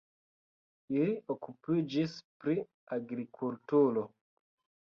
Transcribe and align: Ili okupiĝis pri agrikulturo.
Ili 1.01 1.11
okupiĝis 1.33 2.17
pri 2.45 2.57
agrikulturo. 2.99 4.09